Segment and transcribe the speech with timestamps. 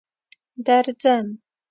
[0.65, 1.27] درځم.